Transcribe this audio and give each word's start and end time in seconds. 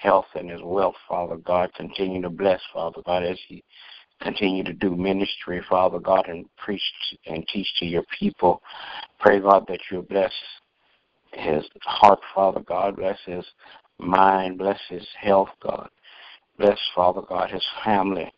Health 0.00 0.26
and 0.34 0.50
his 0.50 0.60
wealth, 0.62 0.94
Father 1.08 1.36
God. 1.36 1.72
Continue 1.74 2.22
to 2.22 2.30
bless, 2.30 2.60
Father 2.72 3.02
God, 3.04 3.22
as 3.22 3.38
he 3.48 3.62
continue 4.22 4.64
to 4.64 4.72
do 4.72 4.96
ministry, 4.96 5.62
Father 5.68 5.98
God, 5.98 6.26
and 6.28 6.46
preach 6.56 6.82
and 7.26 7.46
teach 7.48 7.66
to 7.78 7.86
your 7.86 8.04
people. 8.18 8.62
Pray, 9.18 9.40
God, 9.40 9.66
that 9.68 9.80
you 9.90 10.02
bless 10.08 10.32
his 11.32 11.64
heart, 11.82 12.20
Father 12.34 12.60
God. 12.60 12.96
Bless 12.96 13.18
his 13.26 13.44
mind. 13.98 14.58
Bless 14.58 14.80
his 14.88 15.06
health, 15.20 15.50
God. 15.62 15.88
Bless, 16.58 16.78
Father 16.94 17.22
God, 17.22 17.50
his 17.50 17.64
family. 17.84 18.32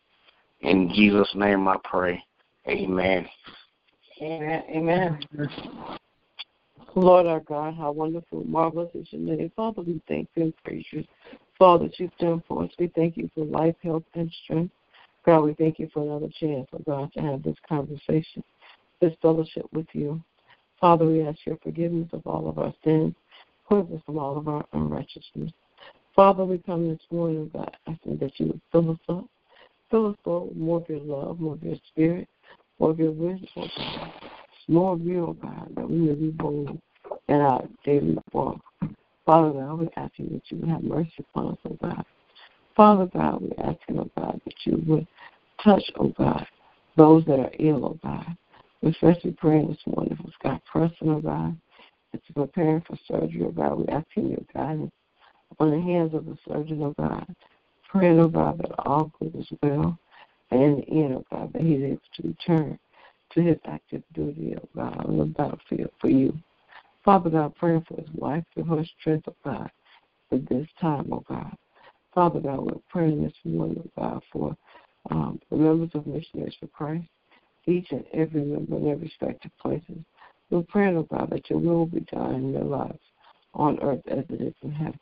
In 0.61 0.89
Jesus' 0.93 1.31
name 1.35 1.67
I 1.67 1.77
pray. 1.83 2.23
Amen. 2.67 3.27
Amen. 4.21 4.63
Amen. 4.69 5.19
Lord 6.95 7.25
our 7.25 7.39
God, 7.39 7.75
how 7.75 7.91
wonderful, 7.91 8.43
marvelous 8.45 8.89
is 8.93 9.07
your 9.11 9.21
name. 9.21 9.51
Father, 9.55 9.81
we 9.81 10.01
thank 10.07 10.29
you 10.35 10.43
and 10.43 10.53
praise 10.63 10.85
you 10.91 11.03
for 11.63 11.67
all 11.67 11.79
that 11.79 11.97
you've 11.97 12.17
done 12.17 12.43
for 12.45 12.65
us. 12.65 12.69
We 12.77 12.87
thank 12.87 13.15
you 13.15 13.29
for 13.33 13.45
life, 13.45 13.75
health, 13.81 14.03
and 14.15 14.29
strength. 14.43 14.73
God, 15.25 15.45
we 15.45 15.53
thank 15.53 15.79
you 15.79 15.89
for 15.93 16.03
another 16.03 16.27
chance, 16.37 16.67
for 16.69 16.79
God, 16.79 17.09
to 17.13 17.21
have 17.21 17.41
this 17.41 17.55
conversation, 17.69 18.43
this 18.99 19.13
fellowship 19.21 19.65
with 19.71 19.85
you. 19.93 20.21
Father, 20.81 21.05
we 21.05 21.25
ask 21.25 21.39
your 21.45 21.55
forgiveness 21.63 22.09
of 22.11 22.27
all 22.27 22.49
of 22.49 22.59
our 22.59 22.73
sins, 22.83 23.15
cleanse 23.65 23.89
us 23.93 24.01
from 24.05 24.19
all 24.19 24.37
of 24.37 24.49
our 24.49 24.65
unrighteousness. 24.73 25.53
Father, 26.13 26.43
we 26.43 26.57
come 26.57 26.89
this 26.89 26.99
morning, 27.09 27.49
God, 27.53 27.77
asking 27.87 28.17
that 28.17 28.37
you 28.41 28.47
would 28.47 28.61
fill 28.73 28.91
us 28.91 28.97
up. 29.07 29.25
Fill 29.89 30.07
us, 30.07 30.17
Lord, 30.25 30.49
with 30.49 30.57
more 30.57 30.81
of 30.81 30.89
your 30.89 30.99
love, 30.99 31.39
more 31.39 31.53
of 31.53 31.63
your 31.63 31.77
spirit, 31.87 32.27
more 32.77 32.89
of 32.89 32.99
your 32.99 33.11
wisdom, 33.11 33.47
oh 33.55 33.67
God. 33.77 34.11
More 34.67 34.93
of 34.95 35.01
you, 35.01 35.27
oh 35.27 35.33
God, 35.41 35.71
that 35.77 35.89
we 35.89 35.95
may 35.95 36.13
be 36.13 36.29
bold 36.29 36.77
in 37.29 37.35
our 37.35 37.63
daily 37.85 38.17
walk. 38.33 38.59
Father 39.25 39.51
God, 39.51 39.79
we 39.79 39.89
ask 39.95 40.11
you 40.17 40.29
that 40.29 40.41
you 40.49 40.57
would 40.57 40.69
have 40.69 40.83
mercy 40.83 41.13
upon 41.19 41.53
us, 41.53 41.57
oh 41.65 41.77
God. 41.81 42.05
Father 42.75 43.05
God, 43.05 43.41
we 43.41 43.51
ask 43.63 43.77
you, 43.87 43.99
oh 43.99 44.09
God, 44.17 44.41
that 44.43 44.55
you 44.65 44.83
would 44.87 45.07
touch, 45.63 45.83
oh 45.97 46.09
God, 46.17 46.45
those 46.97 47.23
that 47.25 47.39
are 47.39 47.51
ill, 47.59 47.85
oh 47.85 47.99
God. 48.03 48.35
We're 48.81 48.89
especially 48.89 49.31
praying 49.31 49.69
this 49.69 49.95
morning 49.95 50.17
for 50.17 50.29
Scott 50.39 50.61
Preston, 50.69 51.09
oh 51.09 51.21
God, 51.21 51.57
it's 52.13 52.25
preparing 52.35 52.81
for 52.81 52.97
surgery, 53.07 53.43
oh 53.45 53.51
God. 53.51 53.79
We 53.79 53.87
ask 53.87 54.05
you 54.15 54.29
your 54.29 54.45
guidance 54.53 54.91
upon 55.51 55.71
the 55.71 55.81
hands 55.81 56.13
of 56.13 56.25
the 56.25 56.37
surgeon, 56.47 56.83
oh 56.83 56.93
God. 56.99 57.25
Praying, 57.89 58.19
oh 58.19 58.27
God, 58.27 58.57
that 58.59 58.71
all 58.79 59.11
good 59.19 59.35
is 59.35 59.47
well. 59.61 59.97
And 60.51 60.61
in 60.61 60.75
the 60.75 60.87
end, 60.89 61.13
oh 61.15 61.25
God, 61.31 61.53
that 61.53 61.61
he's 61.61 61.81
able 61.81 62.01
to 62.15 62.27
return 62.27 62.79
to 63.33 63.41
his 63.41 63.57
active 63.65 64.03
duty, 64.13 64.55
oh 64.61 64.69
God, 64.75 65.05
on 65.05 65.17
the 65.17 65.25
battlefield 65.25 65.91
for 65.99 66.09
you. 66.09 66.37
Father 67.03 67.29
God, 67.29 67.55
praying 67.55 67.85
for 67.87 67.95
his 67.95 68.09
wife, 68.13 68.43
give 68.55 68.67
her 68.67 68.83
strength, 68.99 69.27
oh 69.27 69.35
God, 69.43 69.69
at 70.31 70.47
this 70.47 70.67
time, 70.79 71.09
oh 71.11 71.23
God. 71.27 71.55
Father 72.13 72.39
God, 72.39 72.61
we're 72.61 72.79
praying 72.89 73.23
this 73.23 73.33
morning, 73.43 73.83
oh 73.97 74.01
God, 74.01 74.23
for 74.31 74.55
um, 75.11 75.39
the 75.49 75.57
members 75.57 75.89
of 75.95 76.07
Missionaries 76.07 76.55
for 76.59 76.67
Christ, 76.67 77.07
each 77.65 77.87
and 77.91 78.05
every 78.13 78.43
member 78.43 78.77
in 78.77 78.85
their 78.85 78.95
respective 78.95 79.51
places. 79.61 79.97
We're 80.49 80.63
praying, 80.63 80.97
oh 80.97 81.03
God, 81.03 81.29
that 81.31 81.49
your 81.49 81.59
will 81.59 81.85
be 81.85 82.01
done 82.01 82.35
in 82.35 82.53
their 82.53 82.63
lives 82.63 82.99
on 83.53 83.79
earth 83.81 84.01
as 84.07 84.23
it 84.29 84.41
is 84.41 84.53
in 84.61 84.71
heaven. 84.71 84.99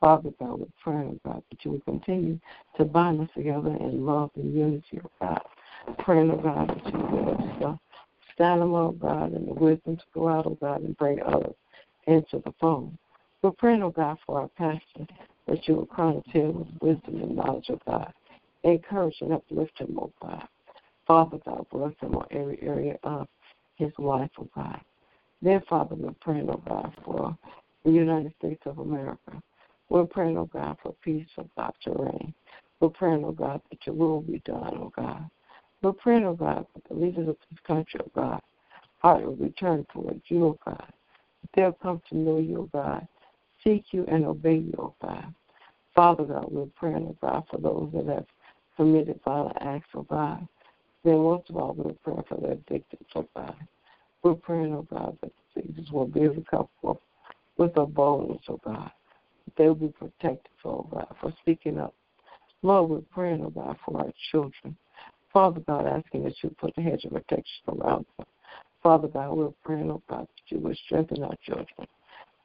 Father 0.00 0.30
God, 0.38 0.60
we're 0.60 0.66
praying, 0.82 1.18
oh 1.26 1.30
God, 1.30 1.42
that 1.50 1.64
you 1.64 1.72
will 1.72 1.80
continue 1.80 2.38
to 2.76 2.84
bind 2.84 3.20
us 3.20 3.28
together 3.34 3.74
in 3.80 4.06
love 4.06 4.30
and 4.36 4.54
unity, 4.54 5.00
oh 5.04 5.10
God. 5.20 5.40
Praying, 5.98 6.30
oh 6.30 6.36
God, 6.36 6.68
that 6.68 6.92
you 6.92 6.98
will 7.00 7.80
stand 8.34 8.62
them, 8.62 8.74
oh 8.74 8.92
God, 8.92 9.32
and 9.32 9.48
the 9.48 9.54
wisdom 9.54 9.96
to 9.96 10.04
go 10.12 10.28
out, 10.28 10.46
oh 10.46 10.58
God, 10.60 10.82
and 10.82 10.96
bring 10.96 11.20
others 11.22 11.54
into 12.06 12.42
the 12.44 12.52
phone. 12.60 12.96
We're 13.42 13.52
praying, 13.52 13.82
oh 13.82 13.90
God, 13.90 14.18
for 14.26 14.40
our 14.40 14.48
pastor, 14.48 15.06
that 15.46 15.66
you 15.68 15.74
will 15.76 15.86
crown 15.86 16.22
his 16.26 16.54
with 16.54 16.66
wisdom 16.80 17.22
and 17.22 17.36
knowledge, 17.36 17.66
oh 17.70 17.80
God. 17.86 18.12
Encourage 18.64 19.16
and 19.20 19.32
uplift 19.32 19.78
him, 19.78 19.98
oh 20.00 20.12
God. 20.20 20.46
Father 21.06 21.38
God, 21.44 21.66
bless 21.70 21.92
him 22.00 22.14
on 22.14 22.26
every 22.30 22.58
area 22.62 22.96
of 23.02 23.28
his 23.76 23.92
life, 23.98 24.30
oh 24.38 24.48
God. 24.54 24.80
Then, 25.42 25.62
Father, 25.68 25.94
we're 25.94 26.12
praying, 26.20 26.48
oh 26.50 26.62
God, 26.66 26.92
for 27.04 27.36
the 27.84 27.90
United 27.90 28.32
States 28.38 28.62
of 28.64 28.78
America. 28.78 29.42
We're 29.90 30.06
praying, 30.06 30.38
oh 30.38 30.46
God, 30.46 30.78
for 30.82 30.94
peace, 31.04 31.26
oh 31.38 31.48
God, 31.56 31.74
to 31.82 31.90
reign. 31.92 32.34
We're 32.80 32.88
praying, 32.88 33.24
oh 33.24 33.32
God, 33.32 33.60
that 33.70 33.86
your 33.86 33.94
will 33.94 34.22
be 34.22 34.40
done, 34.46 34.78
oh 34.78 34.92
God. 34.96 35.28
We're 35.84 35.92
praying, 35.92 36.24
oh 36.24 36.32
God, 36.32 36.66
that 36.72 36.88
the 36.88 36.94
leaders 36.94 37.28
of 37.28 37.36
this 37.50 37.60
country, 37.66 38.00
oh 38.02 38.10
God, 38.14 38.40
heart 39.00 39.22
will 39.22 39.36
return 39.36 39.84
towards 39.92 40.22
you, 40.28 40.46
oh 40.46 40.58
God. 40.64 40.90
They'll 41.54 41.72
come 41.72 42.00
to 42.08 42.16
know 42.16 42.38
you, 42.38 42.60
oh 42.60 42.70
God, 42.72 43.06
seek 43.62 43.84
you 43.90 44.06
and 44.08 44.24
obey 44.24 44.54
you, 44.54 44.72
oh 44.78 44.94
God. 45.02 45.34
Father 45.94 46.24
God, 46.24 46.46
we're 46.50 46.64
praying, 46.74 47.06
oh 47.06 47.16
God, 47.20 47.44
for 47.50 47.58
those 47.58 47.90
that 47.92 48.06
have 48.06 48.24
committed 48.78 49.20
violent 49.26 49.58
acts, 49.60 49.90
oh 49.94 50.04
God. 50.04 50.48
Then 51.04 51.18
most 51.18 51.50
of 51.50 51.58
all, 51.58 51.74
we're 51.74 51.92
praying 52.02 52.24
for 52.30 52.40
their 52.40 52.56
victims, 52.66 53.06
oh 53.14 53.28
God. 53.36 53.54
We're 54.22 54.36
praying, 54.36 54.72
oh 54.72 54.86
God, 54.90 55.18
that 55.20 55.32
Jesus 55.54 55.90
will 55.92 56.06
be 56.06 56.22
able 56.22 56.36
to 56.36 56.44
come 56.50 56.68
forth 56.80 56.96
with 57.58 57.76
a 57.76 57.84
boldness, 57.84 58.40
oh 58.48 58.58
God. 58.64 58.90
They'll 59.58 59.74
be 59.74 59.88
protected, 59.88 60.48
oh 60.64 60.88
God, 60.90 61.14
for 61.20 61.30
speaking 61.42 61.78
up. 61.78 61.92
Lord, 62.62 62.88
we're 62.88 63.00
praying, 63.12 63.44
oh 63.44 63.50
God, 63.50 63.76
for 63.84 63.98
our 63.98 64.12
children. 64.30 64.78
Father 65.34 65.60
God, 65.66 65.86
asking 65.86 66.22
that 66.24 66.34
you 66.42 66.54
put 66.60 66.72
a 66.78 66.80
hedge 66.80 67.04
of 67.04 67.10
protection 67.10 67.64
around 67.68 68.06
them. 68.16 68.26
Father 68.84 69.08
God, 69.08 69.36
we're 69.36 69.50
praying, 69.64 69.90
oh 69.90 70.00
God, 70.08 70.20
that 70.20 70.54
you 70.54 70.60
would 70.60 70.76
strengthen 70.86 71.24
our 71.24 71.34
children. 71.42 71.88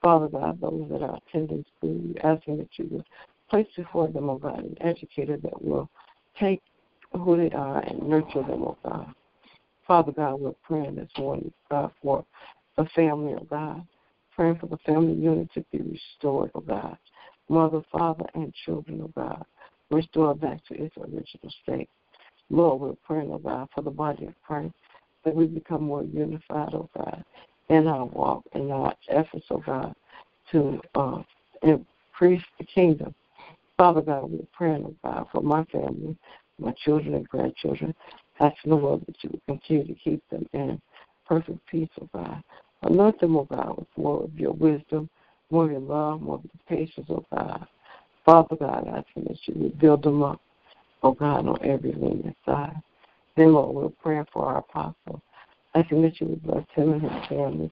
Father 0.02 0.28
God, 0.28 0.60
those 0.60 0.90
that 0.90 1.04
are 1.04 1.20
attending 1.28 1.64
school, 1.78 2.14
asking 2.24 2.58
that 2.58 2.70
you 2.78 2.88
would 2.90 3.06
place 3.48 3.68
before 3.76 4.08
them, 4.08 4.28
oh 4.30 4.40
God, 4.40 4.64
an 4.64 4.76
educator 4.82 5.38
that 5.38 5.62
will 5.64 5.88
take 6.40 6.64
who 7.14 7.38
they 7.38 7.56
are 7.56 7.80
and 7.82 8.10
nurture 8.10 8.42
them, 8.42 8.64
oh 8.64 8.78
God. 8.84 9.14
Father 9.86 10.12
God, 10.12 10.40
we're 10.40 10.54
praying 10.64 10.96
this 10.96 11.12
morning, 11.16 11.54
oh 11.72 11.82
God, 11.82 11.92
for 12.02 12.26
the 12.76 12.86
family, 12.96 13.36
oh 13.40 13.46
God. 13.48 13.86
Praying 14.36 14.56
for 14.56 14.66
the 14.68 14.78
family 14.78 15.14
unit 15.14 15.52
to 15.54 15.64
be 15.72 15.80
restored, 15.80 16.50
oh 16.56 16.62
God. 16.62 16.98
Mother, 17.50 17.82
father, 17.92 18.26
and 18.34 18.52
children, 18.66 19.02
oh 19.04 19.12
God. 19.16 19.46
Restore 19.92 20.34
back 20.34 20.66
to 20.66 20.74
its 20.74 20.96
original 20.98 21.54
state. 21.62 21.90
Lord, 22.50 22.82
we're 22.82 22.94
praying, 23.06 23.32
oh 23.32 23.38
God, 23.38 23.68
for 23.74 23.82
the 23.82 23.92
body 23.92 24.26
of 24.26 24.34
Christ, 24.46 24.74
that 25.24 25.36
we 25.36 25.46
become 25.46 25.84
more 25.84 26.04
unified, 26.04 26.74
oh 26.74 26.90
God, 26.98 27.24
in 27.70 27.88
our 27.88 28.06
walk, 28.06 28.44
in 28.54 28.72
our 28.72 28.94
efforts, 29.10 29.46
oh 29.52 29.64
God, 29.66 29.94
to 30.52 30.82
uh, 30.96 31.22
increase 31.62 32.44
the 32.58 32.66
kingdom. 32.66 33.14
Father 33.78 34.02
God, 34.02 34.32
we're 34.32 34.40
praying, 34.52 34.84
oh 34.86 34.96
God, 35.04 35.28
for 35.32 35.42
my 35.42 35.64
family, 35.66 36.18
my 36.58 36.74
children 36.84 37.16
and 37.16 37.30
grandchildren, 37.30 37.94
asking 38.40 38.72
the 38.72 38.76
Lord 38.76 39.02
that 39.06 39.16
you 39.22 39.30
would 39.32 39.46
continue 39.46 39.88
to 39.88 40.00
keep 40.00 40.28
them 40.30 40.48
in 40.54 40.82
perfect 41.28 41.60
peace, 41.68 41.90
oh 42.02 42.10
God. 42.14 42.44
Anoint 42.82 43.20
them, 43.20 43.38
oh 43.38 43.46
God, 43.46 43.78
with 43.78 43.88
more 43.98 44.24
of 44.24 44.40
your 44.40 44.54
wisdom, 44.54 45.10
more 45.52 45.66
of 45.66 45.72
your 45.72 45.82
love, 45.82 46.22
more 46.22 46.36
of 46.36 46.44
your 46.44 46.78
patience, 46.78 47.08
oh 47.10 47.26
God. 47.34 47.68
Father 48.26 48.56
God, 48.56 48.88
asking 48.88 49.24
that 49.26 49.38
you 49.46 49.54
would 49.64 49.80
build 49.80 50.04
them 50.04 50.24
up, 50.24 50.42
oh 51.04 51.14
God, 51.14 51.48
on 51.48 51.58
every 51.64 51.92
leaning 51.94 52.36
side. 52.46 52.76
Then, 53.36 53.54
Lord, 53.54 53.76
we're 53.76 53.90
praying 54.02 54.28
for 54.34 54.46
our 54.46 54.58
apostle, 54.58 55.22
asking 55.76 56.02
that 56.04 56.20
you 56.20 56.28
would 56.28 56.44
bless 56.44 56.66
him 56.74 56.94
and 56.94 57.02
his 57.02 57.28
family, 57.30 57.72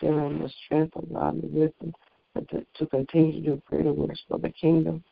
give 0.00 0.14
him 0.14 0.42
the 0.42 0.50
strength, 0.64 0.96
of 0.96 1.12
God, 1.12 1.34
and 1.34 1.42
the 1.42 1.46
wisdom 1.46 1.94
to, 2.50 2.66
to 2.78 2.86
continue 2.86 3.40
to 3.40 3.40
do 3.40 3.62
greater 3.66 3.92
works 3.92 4.20
for 4.28 4.38
the 4.38 4.50
kingdom. 4.50 5.02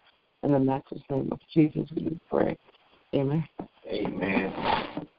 In 0.43 0.53
the 0.53 0.59
matchless 0.59 1.01
name 1.11 1.31
of 1.33 1.39
Jesus, 1.53 1.89
we 1.97 2.19
pray. 2.31 2.57
Amen. 3.15 3.49
Amen. 3.89 4.53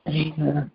Amen. 0.07 0.71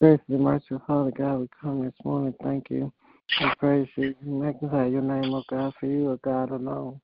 Gracious 0.00 0.24
and 0.28 0.40
merciful 0.40 0.82
Father 0.86 1.10
God, 1.10 1.40
we 1.40 1.48
come 1.60 1.84
this 1.84 1.94
morning. 2.04 2.34
Thank 2.42 2.70
you. 2.70 2.92
We 3.40 3.50
praise 3.58 3.88
you. 3.96 4.14
We 4.24 4.32
magnify 4.32 4.86
your 4.86 5.02
name, 5.02 5.34
O 5.34 5.42
God, 5.48 5.72
for 5.80 5.86
you 5.86 6.10
are 6.10 6.16
God 6.18 6.50
alone. 6.50 7.00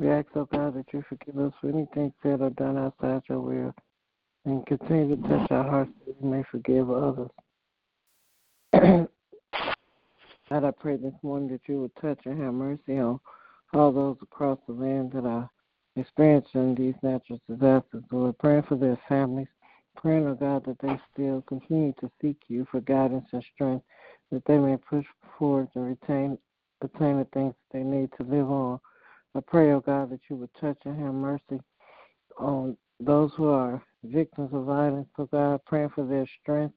We 0.00 0.08
ask, 0.08 0.28
O 0.34 0.46
God, 0.46 0.74
that 0.76 0.86
you 0.94 1.04
forgive 1.10 1.38
us 1.38 1.52
for 1.60 1.68
anything 1.68 2.10
said 2.22 2.40
or 2.40 2.48
done 2.50 2.78
outside 2.78 3.20
your 3.28 3.40
will 3.40 3.74
and 4.46 4.64
continue 4.64 5.14
to 5.14 5.28
touch 5.28 5.50
our 5.50 5.62
hearts 5.62 5.90
that 6.06 6.22
we 6.22 6.30
may 6.30 6.42
forgive 6.50 6.90
others. 6.90 7.28
God, 10.48 10.64
I 10.64 10.70
pray 10.70 10.96
this 10.96 11.12
morning 11.22 11.50
that 11.50 11.60
you 11.66 11.82
would 11.82 11.94
touch 12.00 12.18
and 12.24 12.42
have 12.42 12.54
mercy 12.54 12.98
on 12.98 13.20
all 13.74 13.92
those 13.92 14.16
across 14.22 14.58
the 14.66 14.72
land 14.72 15.12
that 15.12 15.26
are 15.26 15.50
experiencing 15.96 16.74
these 16.74 16.94
natural 17.02 17.38
disasters. 17.46 18.02
Lord, 18.10 18.24
we're 18.24 18.32
praying 18.32 18.62
for 18.68 18.76
their 18.76 18.98
families, 19.06 19.48
praying, 19.96 20.26
oh 20.26 20.34
God, 20.34 20.64
that 20.64 20.78
they 20.80 20.98
still 21.12 21.42
continue 21.42 21.92
to 22.00 22.10
seek 22.22 22.38
you 22.48 22.66
for 22.70 22.80
guidance 22.80 23.26
and 23.32 23.44
strength, 23.54 23.84
that 24.32 24.46
they 24.46 24.56
may 24.56 24.78
push 24.78 25.04
forward 25.38 25.68
and 25.74 25.84
retain 25.84 26.38
attain 26.80 27.18
the 27.18 27.26
things 27.34 27.52
they 27.70 27.82
need 27.82 28.08
to 28.16 28.22
live 28.22 28.50
on. 28.50 28.80
I 29.34 29.40
pray, 29.46 29.72
oh 29.72 29.80
God, 29.80 30.10
that 30.10 30.20
you 30.28 30.36
would 30.36 30.50
touch 30.60 30.78
and 30.84 31.00
have 31.00 31.14
mercy 31.14 31.60
on 32.38 32.76
those 32.98 33.30
who 33.36 33.48
are 33.48 33.82
victims 34.04 34.50
of 34.52 34.64
violence, 34.64 35.08
oh 35.18 35.26
God, 35.26 35.60
praying 35.66 35.90
for 35.94 36.04
their 36.04 36.26
strength, 36.42 36.74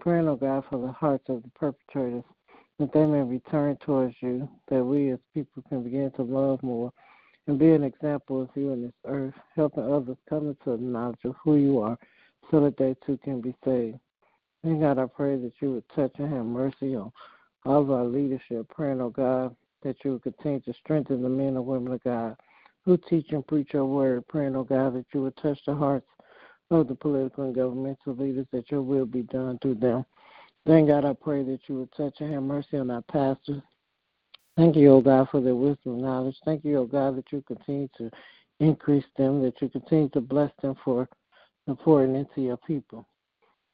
praying, 0.00 0.28
oh 0.28 0.36
God, 0.36 0.64
for 0.70 0.80
the 0.80 0.92
hearts 0.92 1.24
of 1.28 1.42
the 1.42 1.50
perpetrators, 1.50 2.24
that 2.78 2.92
they 2.92 3.06
may 3.06 3.22
return 3.22 3.76
towards 3.84 4.14
you, 4.20 4.48
that 4.68 4.84
we 4.84 5.10
as 5.10 5.18
people 5.34 5.62
can 5.68 5.82
begin 5.82 6.10
to 6.12 6.22
love 6.22 6.62
more 6.62 6.92
and 7.46 7.58
be 7.58 7.72
an 7.72 7.84
example 7.84 8.42
of 8.42 8.50
you 8.54 8.72
in 8.72 8.82
this 8.82 8.92
earth, 9.06 9.34
helping 9.54 9.84
others 9.84 10.16
come 10.28 10.48
into 10.48 10.76
the 10.76 10.82
knowledge 10.82 11.24
of 11.24 11.34
who 11.42 11.56
you 11.56 11.80
are 11.80 11.98
so 12.50 12.60
that 12.60 12.76
they 12.76 12.94
too 13.06 13.18
can 13.24 13.40
be 13.40 13.54
saved. 13.64 13.98
And 14.62 14.80
God, 14.80 14.98
I 14.98 15.06
pray 15.06 15.36
that 15.36 15.52
you 15.60 15.72
would 15.72 15.88
touch 15.94 16.12
and 16.18 16.32
have 16.32 16.44
mercy 16.44 16.96
on 16.96 17.12
all 17.64 17.82
of 17.82 17.90
our 17.90 18.04
leadership, 18.04 18.68
praying, 18.68 19.00
oh 19.00 19.10
God, 19.10 19.54
that 19.86 20.04
you 20.04 20.12
would 20.12 20.22
continue 20.22 20.60
to 20.60 20.74
strengthen 20.74 21.22
the 21.22 21.28
men 21.28 21.56
and 21.56 21.64
women 21.64 21.92
of 21.92 22.02
God 22.02 22.36
who 22.84 22.96
teach 23.08 23.30
and 23.30 23.46
preach 23.46 23.68
your 23.72 23.86
word, 23.86 24.26
praying, 24.28 24.56
oh 24.56 24.64
God, 24.64 24.94
that 24.94 25.06
you 25.14 25.22
would 25.22 25.36
touch 25.36 25.58
the 25.66 25.74
hearts 25.74 26.06
of 26.70 26.88
the 26.88 26.94
political 26.94 27.44
and 27.44 27.54
governmental 27.54 28.14
leaders, 28.14 28.46
that 28.52 28.70
your 28.70 28.82
will 28.82 29.06
be 29.06 29.22
done 29.22 29.58
through 29.62 29.76
them. 29.76 30.04
Then, 30.64 30.86
God, 30.86 31.04
I 31.04 31.12
pray 31.12 31.44
that 31.44 31.60
you 31.68 31.76
would 31.76 31.92
touch 31.96 32.16
and 32.20 32.32
have 32.34 32.42
mercy 32.42 32.76
on 32.76 32.90
our 32.90 33.02
pastors. 33.02 33.62
Thank 34.56 34.74
you, 34.74 34.90
O 34.92 35.00
God, 35.00 35.28
for 35.30 35.40
their 35.40 35.54
wisdom 35.54 35.94
and 35.94 36.02
knowledge. 36.02 36.36
Thank 36.44 36.64
you, 36.64 36.78
O 36.78 36.86
God, 36.86 37.16
that 37.16 37.30
you 37.30 37.42
continue 37.46 37.88
to 37.98 38.10
increase 38.58 39.04
them, 39.16 39.42
that 39.42 39.60
you 39.62 39.68
continue 39.68 40.08
to 40.10 40.20
bless 40.20 40.50
them 40.62 40.74
for 40.84 41.08
pouring 41.80 42.16
into 42.16 42.40
your 42.40 42.56
people. 42.56 43.06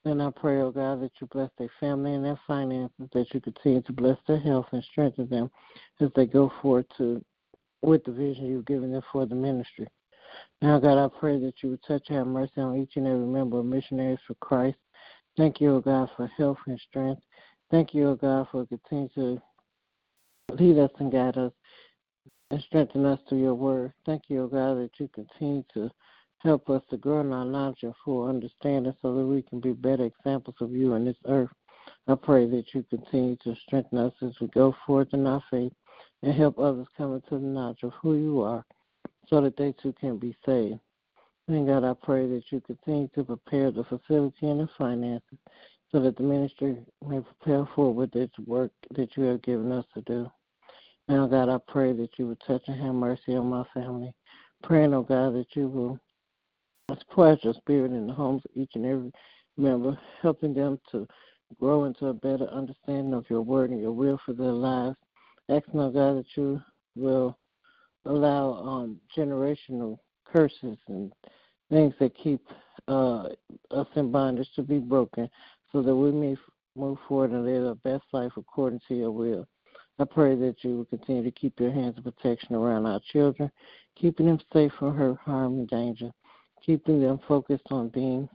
And 0.04 0.20
I 0.20 0.30
pray, 0.30 0.60
oh 0.60 0.72
God, 0.72 1.00
that 1.02 1.12
you 1.20 1.28
bless 1.28 1.50
their 1.58 1.70
family 1.78 2.14
and 2.14 2.24
their 2.24 2.40
finances, 2.46 3.08
that 3.12 3.32
you 3.32 3.40
continue 3.40 3.82
to 3.82 3.92
bless 3.92 4.18
their 4.26 4.40
health 4.40 4.66
and 4.72 4.82
strengthen 4.90 5.28
them 5.28 5.50
as 6.00 6.10
they 6.16 6.26
go 6.26 6.52
forward 6.60 6.86
to 6.98 7.24
with 7.82 8.04
the 8.04 8.12
vision 8.12 8.46
you've 8.46 8.66
given 8.66 8.92
them 8.92 9.02
for 9.12 9.26
the 9.26 9.34
ministry. 9.34 9.86
Now, 10.60 10.78
God, 10.78 11.04
I 11.04 11.08
pray 11.20 11.38
that 11.40 11.54
you 11.62 11.70
would 11.70 11.82
touch 11.86 12.04
and 12.08 12.18
have 12.18 12.26
mercy 12.26 12.60
on 12.60 12.76
each 12.76 12.96
and 12.96 13.06
every 13.06 13.26
member 13.26 13.58
of 13.58 13.66
Missionaries 13.66 14.18
for 14.26 14.34
Christ. 14.34 14.78
Thank 15.36 15.60
you, 15.60 15.76
O 15.76 15.80
God, 15.80 16.08
for 16.16 16.26
health 16.38 16.58
and 16.66 16.80
strength. 16.88 17.22
Thank 17.70 17.94
you, 17.94 18.10
O 18.10 18.14
God, 18.14 18.48
for 18.50 18.66
continuing 18.66 19.10
to 19.14 19.42
lead 20.54 20.78
us 20.78 20.90
and 20.98 21.10
guide 21.10 21.38
us 21.38 21.52
and 22.50 22.60
strengthen 22.62 23.06
us 23.06 23.18
through 23.28 23.40
your 23.40 23.54
word. 23.54 23.92
Thank 24.04 24.24
you, 24.28 24.42
O 24.42 24.46
God, 24.46 24.78
that 24.78 24.90
you 24.98 25.08
continue 25.14 25.64
to 25.74 25.90
help 26.42 26.68
us 26.68 26.82
to 26.90 26.96
grow 26.96 27.20
in 27.20 27.32
our 27.32 27.44
knowledge 27.44 27.82
and 27.82 27.94
full 28.04 28.28
understanding 28.28 28.94
so 29.00 29.14
that 29.14 29.24
we 29.24 29.42
can 29.42 29.60
be 29.60 29.72
better 29.72 30.04
examples 30.04 30.56
of 30.60 30.72
you 30.72 30.94
on 30.94 31.04
this 31.04 31.16
earth. 31.26 31.50
I 32.08 32.14
pray 32.16 32.46
that 32.46 32.74
you 32.74 32.84
continue 32.90 33.36
to 33.44 33.54
strengthen 33.66 33.98
us 33.98 34.12
as 34.22 34.32
we 34.40 34.48
go 34.48 34.74
forth 34.86 35.08
in 35.12 35.26
our 35.26 35.42
faith 35.50 35.72
and 36.22 36.34
help 36.34 36.58
others 36.58 36.86
come 36.96 37.14
into 37.14 37.38
the 37.38 37.46
knowledge 37.46 37.82
of 37.82 37.92
who 38.00 38.16
you 38.16 38.40
are 38.40 38.64
so 39.28 39.40
that 39.40 39.56
they 39.56 39.72
too 39.80 39.94
can 40.00 40.18
be 40.18 40.36
saved. 40.44 40.78
And 41.48 41.66
God, 41.66 41.84
I 41.84 41.94
pray 41.94 42.26
that 42.28 42.44
you 42.50 42.60
continue 42.60 43.08
to 43.14 43.24
prepare 43.24 43.70
the 43.70 43.84
facility 43.84 44.48
and 44.48 44.60
the 44.60 44.68
finances 44.78 45.38
so 45.90 46.00
that 46.00 46.16
the 46.16 46.22
ministry 46.22 46.76
may 47.06 47.20
prepare 47.20 47.68
forward 47.74 48.10
this 48.12 48.30
work 48.46 48.72
that 48.92 49.16
you 49.16 49.24
have 49.24 49.42
given 49.42 49.70
us 49.70 49.84
to 49.94 50.00
do. 50.02 50.30
Now, 51.08 51.26
God, 51.26 51.48
I 51.48 51.58
pray 51.68 51.92
that 51.92 52.18
you 52.18 52.28
would 52.28 52.40
touch 52.46 52.62
and 52.68 52.80
have 52.80 52.94
mercy 52.94 53.36
on 53.36 53.50
my 53.50 53.64
family. 53.74 54.12
Praying, 54.62 54.94
oh 54.94 55.02
God, 55.02 55.34
that 55.34 55.54
you 55.54 55.68
will 55.68 55.98
spread 57.12 57.38
your 57.42 57.54
spirit 57.54 57.92
in 57.92 58.06
the 58.06 58.12
homes 58.12 58.42
of 58.44 58.50
each 58.60 58.70
and 58.74 58.86
every 58.86 59.12
member, 59.56 59.98
helping 60.22 60.54
them 60.54 60.80
to 60.90 61.06
grow 61.60 61.84
into 61.84 62.06
a 62.06 62.14
better 62.14 62.48
understanding 62.48 63.14
of 63.14 63.28
your 63.28 63.42
word 63.42 63.70
and 63.70 63.80
your 63.80 63.92
will 63.92 64.18
for 64.24 64.32
their 64.32 64.52
lives. 64.52 64.96
Asking, 65.48 65.80
oh 65.80 65.90
God, 65.90 66.16
that 66.16 66.26
you 66.36 66.60
will 66.96 67.38
allow 68.06 68.54
um, 68.54 69.00
generational 69.16 69.98
curses 70.24 70.78
and 70.88 71.12
things 71.70 71.94
that 72.00 72.16
keep 72.16 72.40
uh, 72.88 73.28
us 73.70 73.86
in 73.96 74.10
bondage 74.10 74.48
to 74.56 74.62
be 74.62 74.78
broken 74.78 75.28
so 75.70 75.82
that 75.82 75.94
we 75.94 76.10
may 76.10 76.36
move 76.74 76.98
forward 77.06 77.30
and 77.30 77.44
live 77.44 77.66
our 77.66 77.74
best 77.76 78.04
life 78.12 78.32
according 78.36 78.80
to 78.88 78.94
your 78.94 79.10
will. 79.10 79.46
I 79.98 80.04
pray 80.04 80.34
that 80.36 80.56
you 80.62 80.78
will 80.78 80.84
continue 80.86 81.22
to 81.22 81.30
keep 81.30 81.60
your 81.60 81.70
hands 81.70 81.98
of 81.98 82.04
protection 82.04 82.54
around 82.54 82.86
our 82.86 83.00
children, 83.12 83.50
keeping 83.94 84.26
them 84.26 84.40
safe 84.52 84.72
from 84.78 84.96
hurt, 84.96 85.18
harm, 85.18 85.58
and 85.58 85.68
danger, 85.68 86.10
keeping 86.64 87.00
them 87.00 87.20
focused 87.26 87.66
on 87.70 87.88
being 87.88 88.28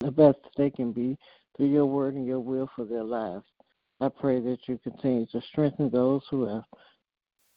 the 0.00 0.10
best 0.10 0.38
they 0.56 0.70
can 0.70 0.92
be 0.92 1.16
through 1.56 1.66
your 1.66 1.86
word 1.86 2.14
and 2.14 2.26
your 2.26 2.40
will 2.40 2.68
for 2.74 2.84
their 2.84 3.04
lives. 3.04 3.44
I 4.00 4.08
pray 4.08 4.40
that 4.40 4.58
you 4.66 4.78
continue 4.82 5.26
to 5.32 5.40
strengthen 5.40 5.90
those 5.90 6.22
who 6.30 6.46
have 6.46 6.64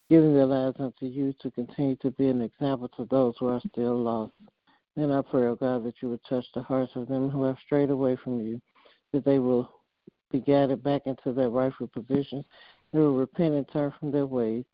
given 0.09 0.33
their 0.33 0.45
lives 0.45 0.77
unto 0.79 1.05
you 1.05 1.33
to 1.41 1.51
continue 1.51 1.95
to 1.97 2.11
be 2.11 2.29
an 2.29 2.41
example 2.41 2.89
to 2.97 3.05
those 3.05 3.35
who 3.39 3.47
are 3.47 3.61
still 3.71 3.97
lost. 3.97 4.33
And 4.95 5.13
I 5.13 5.21
pray, 5.21 5.43
O 5.43 5.49
oh 5.49 5.55
God, 5.55 5.85
that 5.85 6.01
you 6.01 6.09
would 6.09 6.23
touch 6.27 6.45
the 6.53 6.63
hearts 6.63 6.93
of 6.95 7.07
them 7.07 7.29
who 7.29 7.43
have 7.43 7.57
strayed 7.63 7.89
away 7.89 8.17
from 8.23 8.39
you, 8.39 8.59
that 9.13 9.23
they 9.23 9.39
will 9.39 9.69
be 10.31 10.39
gathered 10.39 10.83
back 10.83 11.03
into 11.05 11.33
their 11.33 11.49
rightful 11.49 11.87
positions, 11.87 12.45
they 12.91 12.99
will 12.99 13.15
repent 13.15 13.53
and 13.53 13.67
turn 13.71 13.93
from 13.99 14.11
their 14.11 14.25
ways, 14.25 14.65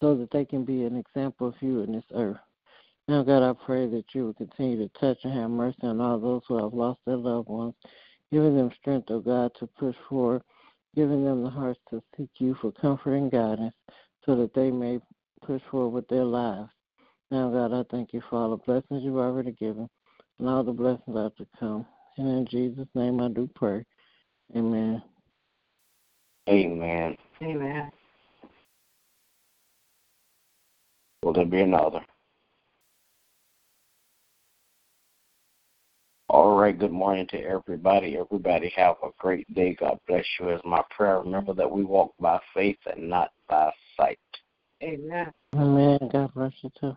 so 0.00 0.16
that 0.16 0.30
they 0.30 0.44
can 0.44 0.64
be 0.64 0.84
an 0.84 0.96
example 0.96 1.48
of 1.48 1.54
you 1.60 1.80
in 1.80 1.92
this 1.92 2.04
earth. 2.14 2.38
Now, 3.10 3.24
God, 3.24 3.42
I 3.42 3.52
pray 3.66 3.88
that 3.88 4.04
you 4.14 4.26
will 4.26 4.34
continue 4.34 4.76
to 4.78 5.00
touch 5.00 5.18
and 5.24 5.32
have 5.32 5.50
mercy 5.50 5.78
on 5.82 6.00
all 6.00 6.16
those 6.20 6.42
who 6.46 6.62
have 6.62 6.72
lost 6.72 7.00
their 7.04 7.16
loved 7.16 7.48
ones, 7.48 7.74
giving 8.30 8.56
them 8.56 8.70
strength, 8.80 9.10
O 9.10 9.14
oh 9.14 9.20
God, 9.20 9.50
to 9.58 9.66
push 9.66 9.96
forward, 10.08 10.42
giving 10.94 11.24
them 11.24 11.42
the 11.42 11.50
hearts 11.50 11.80
to 11.90 12.00
seek 12.16 12.30
you 12.38 12.54
for 12.60 12.70
comfort 12.70 13.16
and 13.16 13.28
guidance, 13.28 13.74
so 14.24 14.36
that 14.36 14.54
they 14.54 14.70
may 14.70 15.00
push 15.44 15.60
forward 15.72 15.88
with 15.88 16.06
their 16.06 16.22
lives. 16.22 16.70
Now, 17.32 17.50
God, 17.50 17.72
I 17.72 17.82
thank 17.90 18.12
you 18.12 18.22
for 18.30 18.36
all 18.36 18.50
the 18.50 18.58
blessings 18.58 19.02
you've 19.02 19.16
already 19.16 19.50
given 19.50 19.90
and 20.38 20.48
all 20.48 20.62
the 20.62 20.70
blessings 20.70 21.16
are 21.16 21.30
to 21.30 21.46
come. 21.58 21.84
And 22.16 22.28
in 22.28 22.46
Jesus' 22.46 22.86
name 22.94 23.20
I 23.20 23.26
do 23.26 23.50
pray. 23.56 23.84
Amen. 24.54 25.02
Amen. 26.48 27.16
Amen. 27.42 27.90
Will 31.24 31.32
there 31.32 31.44
be 31.44 31.62
another? 31.62 32.02
All 36.30 36.56
right, 36.56 36.69
good 36.80 36.90
morning 36.90 37.26
to 37.26 37.36
everybody. 37.38 38.16
Everybody 38.16 38.72
have 38.74 38.96
a 39.02 39.10
great 39.18 39.52
day. 39.54 39.76
God 39.78 39.98
bless 40.08 40.24
you 40.40 40.48
as 40.48 40.62
my 40.64 40.82
prayer. 40.96 41.20
Remember 41.20 41.52
that 41.52 41.70
we 41.70 41.84
walk 41.84 42.14
by 42.18 42.40
faith 42.54 42.78
and 42.86 43.06
not 43.06 43.32
by 43.50 43.70
sight. 43.98 44.18
Amen. 44.82 45.30
Amen. 45.54 45.98
God 46.10 46.32
bless 46.32 46.52
you 46.62 46.70
too. 46.80 46.96